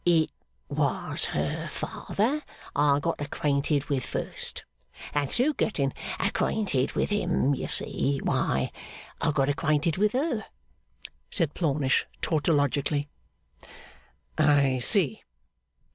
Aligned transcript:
'It 0.03 0.31
was 0.67 1.25
her 1.25 1.69
father 1.69 2.37
that 2.39 2.49
I 2.75 2.97
got 2.97 3.21
acquainted 3.21 3.85
with 3.87 4.03
first. 4.03 4.65
And 5.13 5.29
through 5.29 5.53
getting 5.53 5.93
acquainted 6.19 6.93
with 6.93 7.11
him, 7.11 7.53
you 7.53 7.67
see 7.67 8.17
why 8.23 8.71
I 9.21 9.29
got 9.31 9.47
acquainted 9.47 9.97
with 9.97 10.13
her,' 10.13 10.45
said 11.29 11.53
Plornish 11.53 12.07
tautologically. 12.19 13.09
'I 14.39 14.79
see. 14.79 15.21